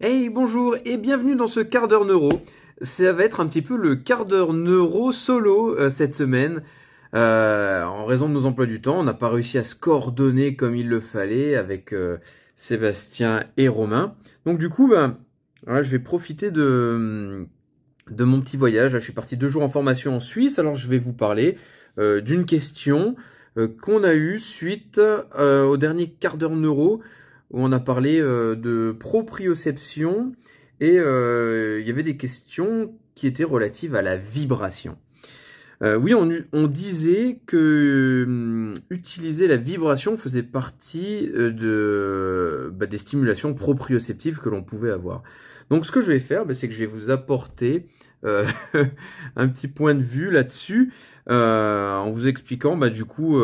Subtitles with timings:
[0.00, 2.28] Hey, bonjour et bienvenue dans ce quart d'heure neuro.
[2.82, 6.64] Ça va être un petit peu le quart d'heure neuro solo euh, cette semaine.
[7.14, 10.56] Euh, en raison de nos emplois du temps, on n'a pas réussi à se coordonner
[10.56, 12.16] comme il le fallait avec euh,
[12.56, 14.16] Sébastien et Romain.
[14.46, 15.16] Donc du coup, ben,
[15.68, 17.46] je vais profiter de,
[18.18, 18.94] mon petit voyage.
[18.94, 21.56] Je suis parti deux jours en formation en Suisse, alors je vais vous parler
[21.96, 23.14] d'une question
[23.80, 25.00] qu'on a eue suite
[25.38, 27.00] au dernier quart d'heure neuro
[27.54, 30.32] où on a parlé euh, de proprioception
[30.80, 34.98] et euh, il y avait des questions qui étaient relatives à la vibration.
[35.82, 44.40] Euh, oui, on, disait que hum, utiliser la vibration faisait partie bah, des stimulations proprioceptives
[44.40, 45.22] que l'on pouvait avoir.
[45.70, 47.86] Donc ce que je vais faire, bah, c'est que je vais vous apporter
[48.24, 50.92] un petit point de vue là-dessus,
[51.28, 53.38] en vous expliquant bah, du coup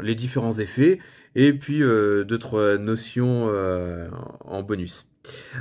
[0.00, 1.00] les différents effets
[1.34, 4.08] et puis euh, d'autres notions euh,
[4.44, 5.06] en bonus.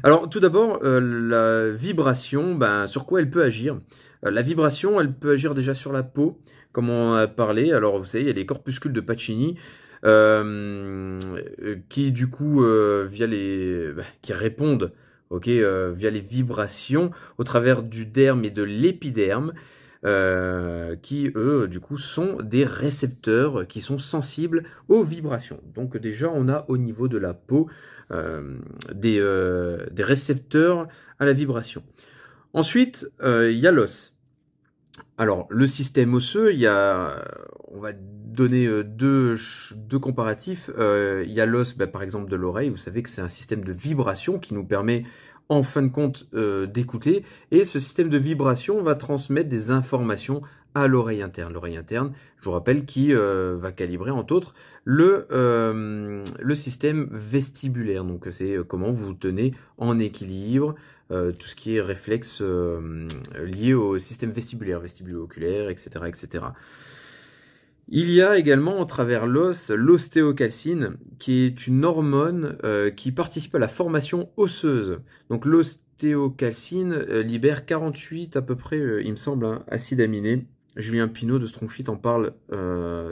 [0.03, 3.79] Alors tout d'abord, euh, la vibration, ben, sur quoi elle peut agir?
[4.23, 6.39] La vibration, elle peut agir déjà sur la peau,
[6.71, 7.71] comme on a parlé.
[7.71, 9.57] Alors vous savez, il y a les corpuscules de Pacini.
[11.89, 12.63] qui du coup
[13.09, 14.93] via les ben, qui répondent
[15.29, 19.53] ok via les vibrations au travers du derme et de l'épiderme
[20.05, 25.59] euh, qui eux du coup sont des récepteurs qui sont sensibles aux vibrations.
[25.75, 27.67] Donc déjà on a au niveau de la peau
[28.11, 28.57] euh,
[28.95, 30.87] des, euh, des, récepteurs
[31.19, 31.83] à la vibration.
[32.53, 34.13] Ensuite il y a l'os.
[35.17, 37.21] Alors le système osseux, il y a,
[37.67, 39.35] on va donner deux,
[39.75, 40.71] deux comparatifs.
[40.77, 43.65] il y a l'os bah, par exemple de l'oreille, vous savez que c'est un système
[43.65, 45.03] de vibration qui nous permet
[45.49, 47.23] en fin de compte euh, d'écouter.
[47.51, 50.41] Et ce système de vibration va transmettre des informations
[50.75, 51.51] à l'oreille interne.
[51.51, 54.53] L'oreille interne, je vous rappelle, qui euh, va calibrer entre autres
[54.85, 58.03] le, euh, le système vestibulaire.
[58.05, 60.75] Donc c'est comment vous tenez en équilibre,
[61.09, 62.43] tout ce qui est réflexe
[63.43, 66.43] lié au système vestibulaire, vestibulo-oculaire, etc., etc.
[67.91, 73.55] Il y a également, au travers l'os, l'ostéocalcine, qui est une hormone euh, qui participe
[73.55, 74.99] à la formation osseuse.
[75.31, 80.45] Donc l'ostéocalcine euh, libère 48 à peu près, euh, il me semble, hein, acides aminés.
[80.75, 82.31] Julien Pinault de Strongfit en parle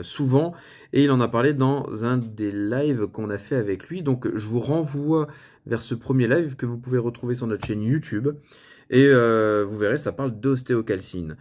[0.02, 0.54] souvent
[0.92, 4.02] et il en a parlé dans un des lives qu'on a fait avec lui.
[4.02, 5.26] Donc je vous renvoie
[5.66, 8.28] vers ce premier live que vous pouvez retrouver sur notre chaîne YouTube
[8.88, 11.36] et vous verrez, ça parle d'ostéocalcine.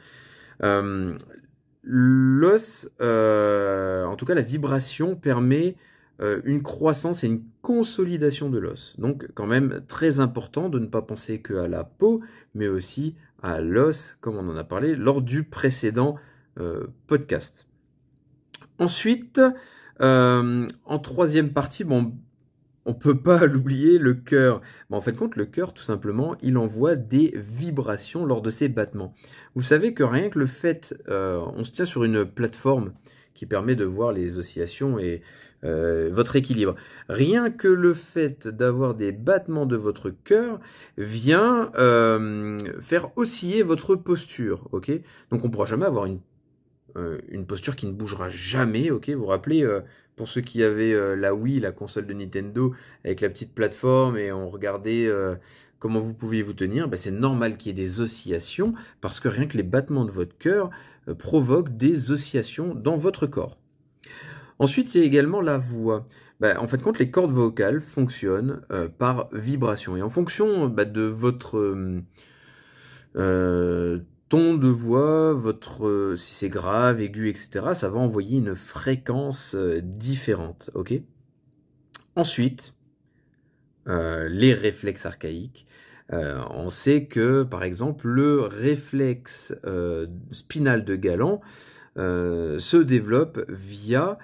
[1.90, 5.78] L'os, euh, en tout cas la vibration, permet
[6.20, 8.96] euh, une croissance et une consolidation de l'os.
[8.98, 12.22] Donc quand même très important de ne pas penser qu'à la peau,
[12.56, 16.16] mais aussi à l'os, comme on en a parlé lors du précédent
[16.60, 17.68] euh, podcast.
[18.80, 19.40] Ensuite,
[20.00, 22.14] en troisième partie, bon,
[22.88, 24.62] on peut pas l'oublier, le cœur.
[24.90, 28.70] Mais en fait, compte, le cœur, tout simplement, il envoie des vibrations lors de ses
[28.70, 29.14] battements.
[29.54, 32.94] Vous savez que rien que le fait, euh, on se tient sur une plateforme
[33.36, 35.22] qui permet de voir les oscillations et
[35.64, 36.76] euh, votre équilibre.
[37.10, 40.60] Rien que le fait d'avoir des battements de votre cœur
[40.98, 44.70] vient euh, faire osciller votre posture,
[45.32, 46.20] Donc on pourra jamais avoir une,
[47.30, 49.68] une posture qui ne bougera jamais, Vous vous rappelez
[50.18, 52.74] pour ceux qui avaient euh, la Wii, la console de Nintendo,
[53.06, 55.36] avec la petite plateforme et on regardait euh,
[55.80, 59.30] comment vous pouviez vous tenir, ben, c'est normal qu'il y ait des oscillations parce que
[59.30, 60.72] rien que les battements de votre cœur
[61.08, 63.58] euh, provoquent des oscillations dans votre corps.
[64.60, 66.08] Ensuite, il y a également la voix.
[66.40, 68.62] Ben, en fait, compte, les cordes vocales fonctionnent
[68.98, 71.58] par vibration et en fonction ben, de votre
[74.30, 79.56] ton de voix, votre euh, si c'est grave, aigu, etc., ça va envoyer une fréquence
[79.56, 80.94] euh, différente, ok?
[82.16, 82.74] Ensuite,
[83.88, 85.66] euh, les réflexes archaïques.
[86.10, 89.54] on sait que, par exemple, le réflexe
[90.32, 91.42] spinal de Galant
[91.98, 94.18] se développe via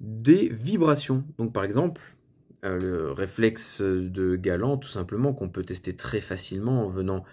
[0.00, 1.24] des vibrations.
[1.38, 2.00] Donc, par exemple,
[2.62, 7.24] le réflexe de Galant, tout simplement, qu'on peut tester très facilement en venant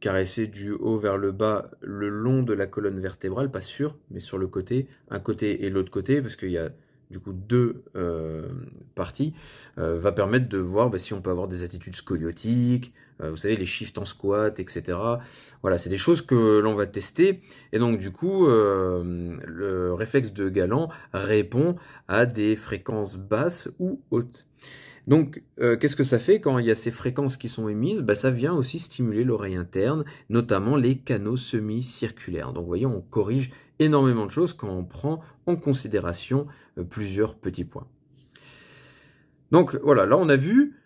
[0.00, 4.20] caresser du haut vers le bas le long de la colonne vertébrale, pas sûr, mais
[4.20, 6.70] sur le côté, un côté et l'autre côté, parce qu'il y a
[7.10, 8.48] du coup deux euh,
[8.94, 9.34] parties,
[9.78, 12.92] euh, va permettre de voir bah, si on peut avoir des attitudes scoliotiques,
[13.22, 14.96] vous savez, les shifts en squat, etc.
[15.60, 17.42] Voilà, c'est des choses que l'on va tester.
[17.70, 21.76] Et donc du coup, le réflexe de Galant répond
[22.08, 24.46] à des fréquences basses ou hautes.
[25.06, 28.02] Donc, euh, qu'est-ce que ça fait quand il y a ces fréquences qui sont émises?
[28.02, 32.52] Bah, Ça vient aussi stimuler l'oreille interne, notamment les canaux semi-circulaires.
[32.52, 36.46] Donc, vous on corrige énormément de choses quand on prend en considération
[36.78, 37.86] euh, plusieurs petits points.
[39.52, 40.76] Donc, voilà, là, on a vu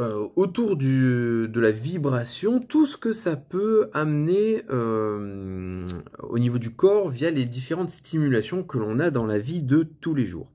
[0.00, 7.08] euh, autour de la vibration, tout ce que ça peut amener au niveau du corps
[7.08, 10.50] via les différentes stimulations que l'on a dans la vie de tous les jours.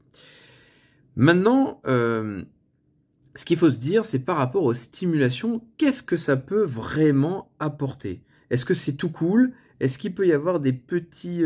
[1.16, 1.82] Maintenant,
[3.40, 7.50] ce qu'il faut se dire, c'est par rapport aux stimulations, qu'est-ce que ça peut vraiment
[7.62, 8.22] apporter?
[8.50, 9.54] Est-ce que c'est tout cool?
[9.80, 11.42] Est-ce qu'il peut y avoir des petits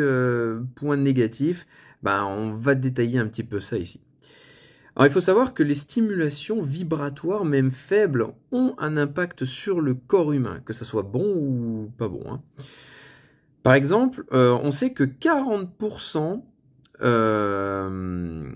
[0.73, 1.67] points négatifs?
[2.01, 4.01] Ben, On va détailler un petit peu ça ici.
[4.95, 9.93] Alors il faut savoir que les stimulations vibratoires, même faibles, ont un impact sur le
[9.93, 12.23] corps humain, que ce soit bon ou pas bon.
[12.27, 12.41] Hein.
[13.61, 16.41] Par exemple, euh, on sait que 40%
[17.01, 18.51] euh,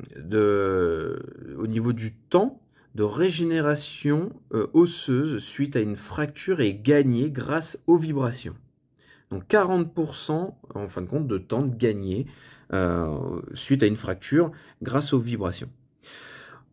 [1.55, 2.59] au niveau du temps
[2.97, 8.55] de régénération euh, osseuse suite à une fracture est gagné grâce aux vibrations.
[9.31, 12.27] Donc 40% en fin de compte de temps gagné
[13.53, 14.51] suite à une fracture
[14.81, 15.69] grâce aux vibrations.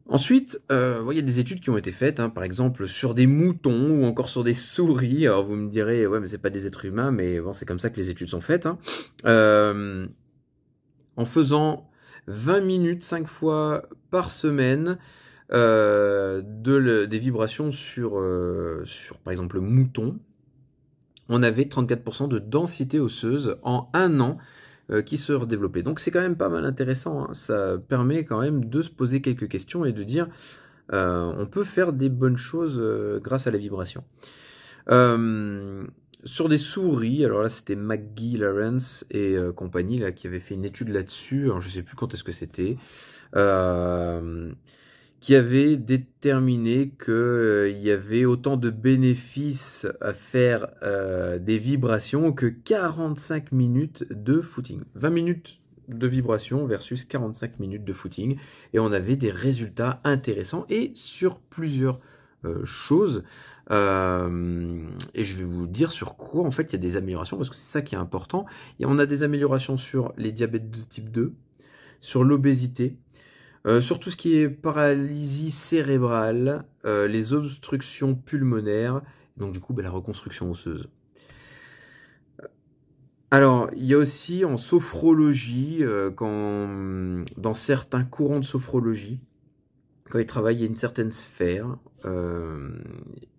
[0.07, 3.15] Ensuite, euh, il y a des études qui ont été faites, hein, par exemple sur
[3.15, 5.27] des moutons ou encore sur des souris.
[5.27, 7.79] Alors vous me direz, ouais, mais c'est pas des êtres humains, mais bon, c'est comme
[7.79, 8.67] ça que les études sont faites.
[8.67, 8.79] Hein.
[9.25, 10.07] Euh,
[11.17, 11.89] en faisant
[12.27, 14.99] 20 minutes 5 fois par semaine
[15.53, 20.19] euh, de des vibrations sur, euh, sur, par exemple, le mouton,
[21.29, 24.39] on avait 34% de densité osseuse en un an
[24.91, 25.83] euh, qui se redévelopper.
[25.83, 27.35] Donc c'est quand même pas mal intéressant, hein.
[27.35, 30.29] ça permet quand même de se poser quelques questions et de dire
[30.91, 32.79] on peut faire des bonnes choses
[33.23, 34.05] grâce à la vibration.
[34.87, 40.65] sur des souris, alors là c'était McGee, Lawrence et compagnie là, qui avait fait une
[40.67, 42.77] étude là-dessus, alors je sais plus quand est-ce que c'était
[45.25, 52.35] qui avait déterminé qu'il euh, y avait autant de bénéfices à faire euh, des vibrations
[52.35, 54.83] que 45 minutes de footing.
[54.97, 58.37] 20 minutes de vibration versus 45 minutes de footing.
[58.75, 62.01] Et on avait des résultats intéressants et sur plusieurs
[62.45, 63.25] euh, choses.
[63.71, 67.49] et je vais vous dire sur quoi en fait il y a des améliorations parce
[67.49, 68.45] que c'est ça qui est important.
[68.79, 71.33] Et on a des améliorations sur les diabètes de type 2,
[72.03, 72.99] sur l'obésité,
[73.67, 79.01] euh, sur tout ce qui est paralysie cérébrale, euh, les obstructions pulmonaires,
[79.39, 80.89] donc du coup bah, la reconstruction osseuse.
[83.31, 89.19] Alors, il y a aussi en sophrologie, euh, quand, dans certains courants de sophrologie,
[90.11, 91.79] quand ils travaillent à une certaine sphère,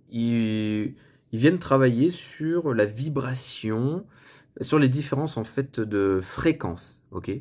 [0.09, 0.95] ils,
[1.31, 4.05] viennent travailler sur la vibration,
[4.61, 7.31] sur les différences en fait de fréquences, ok,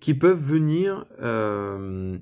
[0.00, 2.18] qui peuvent venir euh,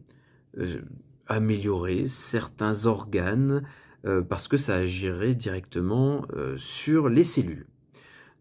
[1.27, 3.63] améliorer certains organes
[4.07, 7.67] euh, parce que ça agirait directement euh, sur les cellules.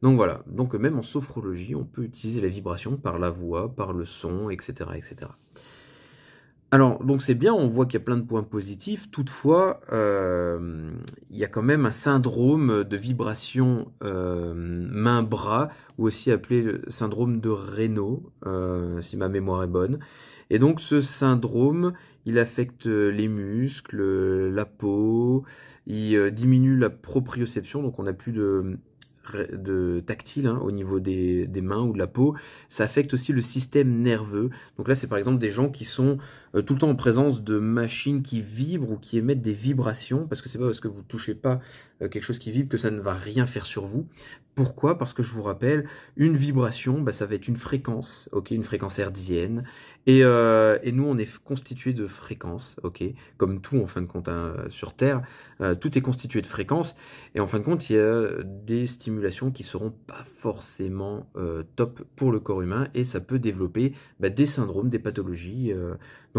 [0.01, 3.91] Donc voilà, donc même en sophrologie, on peut utiliser la vibration par la voix, par
[3.91, 4.91] le son, etc.
[4.95, 5.31] etc.
[6.71, 11.37] Alors, donc c'est bien, on voit qu'il y a plein de points positifs, toutefois, il
[11.37, 18.31] y a quand même un syndrome de vibration main-bras, ou aussi appelé syndrome de Raynaud,
[19.01, 19.97] si ma mémoire est bonne,
[20.51, 21.93] et donc ce syndrome,
[22.25, 25.45] il affecte les muscles, la peau,
[25.85, 28.77] il euh, diminue la proprioception, donc on n'a plus de,
[29.53, 32.35] de tactile hein, au niveau des, des, mains ou de la peau.
[32.69, 34.49] Ça affecte aussi le système nerveux.
[34.77, 36.17] Donc là, c'est par exemple des gens qui sont
[36.55, 40.27] euh, tout le temps en présence de machines qui vibrent ou qui émettent des vibrations,
[40.27, 41.59] parce que c'est pas parce que vous touchez pas
[42.01, 44.07] euh, quelque chose qui vibre que ça ne va rien faire sur vous.
[44.55, 44.97] Pourquoi?
[44.97, 48.99] Parce que je vous rappelle, une vibration, bah, ça va être une fréquence, une fréquence
[48.99, 49.63] hertzienne.
[50.05, 53.03] Et, euh, et, nous, on est constitué de fréquences, ok,
[53.37, 55.21] comme tout en fin de compte hein, sur Terre,
[55.81, 56.95] tout est constitué de fréquences.
[57.35, 61.29] Et en fin de compte, il y a des stimulations qui seront pas forcément
[61.75, 65.73] top pour le corps humain, et ça peut développer bah, des syndromes, des pathologies.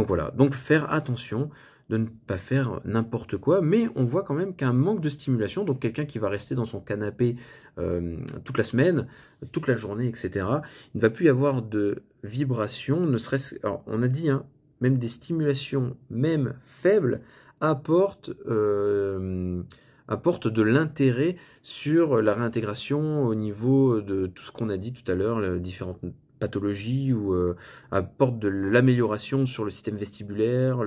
[0.01, 0.33] Donc voilà.
[0.35, 1.51] Donc faire attention
[1.91, 5.63] de ne pas faire n'importe quoi, mais on voit quand même qu'un manque de stimulation,
[5.63, 7.37] donc quelqu'un qui va rester dans son canapé
[7.79, 9.09] euh, toute la semaine,
[9.53, 10.47] toute la journée, etc.,
[10.95, 13.57] il ne va plus y avoir de vibrations, ne serait-ce...
[13.87, 14.47] on a dit, hein,
[14.81, 17.21] même des stimulations, même faibles,
[17.61, 19.63] apportent, euh,
[20.09, 25.13] apportent de l'intérêt sur la réintégration au niveau de tout ce qu'on a dit tout
[25.13, 26.01] à l'heure, les différentes
[26.41, 27.57] pathologie ou euh,
[27.93, 30.83] apporte de l'amélioration sur le système vestibulaire,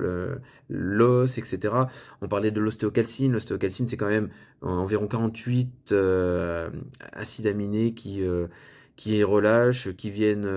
[0.68, 1.74] l'os, etc.
[2.20, 3.32] On parlait de l'ostéocalcine.
[3.32, 4.28] L'ostéocalcine, c'est quand même
[4.60, 6.68] environ 48 euh,
[7.12, 8.48] acides aminés qui, euh,
[8.96, 10.48] qui relâchent, qui viennent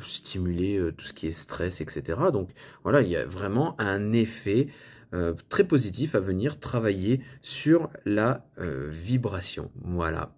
[0.00, 2.18] stimuler tout ce qui est stress, etc.
[2.32, 2.48] Donc
[2.84, 4.68] voilà, il y a vraiment un effet
[5.50, 9.70] très positif à venir travailler sur la vibration.
[9.84, 10.32] Voilà.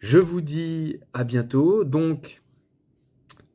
[0.00, 1.84] Je vous dis à bientôt.
[1.84, 2.42] Donc,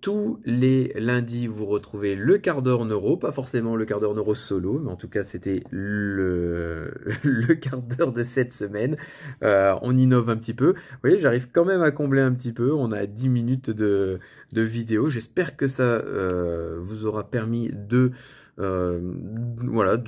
[0.03, 4.35] tous les lundis, vous retrouvez le quart d'heure neuro, pas forcément le quart d'heure neuro
[4.35, 6.91] solo, mais en tout cas c'était le,
[7.61, 8.97] quart d'heure de cette semaine.
[9.43, 10.73] Euh, on innove un petit peu.
[10.73, 12.73] Vous voyez, j'arrive quand même à combler un petit peu.
[12.73, 14.19] On a 10 minutes de,
[14.53, 15.07] vidéo.
[15.07, 18.11] J'espère que ça euh, vous aura permis de...
[18.59, 18.99] Euh,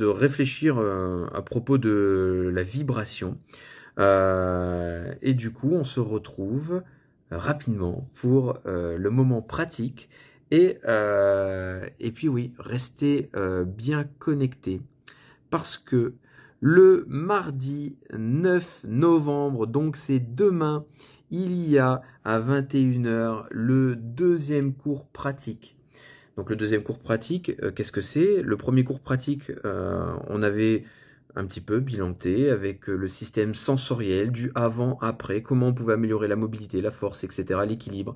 [0.01, 3.38] réfléchir à propos de la vibration.
[3.98, 6.84] Et du coup, on se retrouve
[7.32, 10.10] rapidement pour euh, le moment pratique.
[10.52, 14.82] Et, euh, et puis oui, restez euh, bien connectés
[15.50, 16.14] parce que
[16.60, 20.86] le mardi 9 novembre, donc c'est demain,
[21.32, 25.78] il y a à 21h le deuxième cours pratique.
[26.38, 28.42] Donc le deuxième cours pratique, qu'est-ce que c'est?
[28.42, 30.84] Le premier cours pratique, on avait
[31.36, 36.27] un petit peu bilanté avec euh, le système sensoriel du avant-après, comment on pouvait améliorer
[36.27, 38.15] la mobilité, la force, etc., l'équilibre.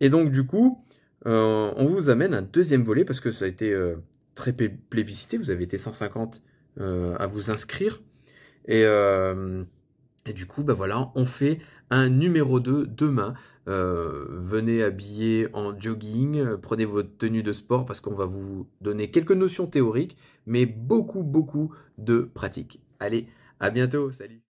[0.00, 0.84] Et donc du coup,
[1.26, 3.96] euh, on vous amène un deuxième volet parce que ça a été euh,
[4.34, 6.42] très plébiscité, vous avez été 150
[6.78, 8.00] à vous inscrire.
[8.66, 8.84] Et,
[10.32, 11.58] du coup, bah voilà, on fait
[11.90, 13.34] un numéro 2 demain.
[13.70, 19.32] Venez habillé en jogging, prenez votre tenue de sport parce qu'on va vous donner quelques
[19.32, 22.80] notions théoriques, mais beaucoup, beaucoup de pratique.
[22.98, 23.26] Allez,
[23.60, 24.49] à bientôt, salut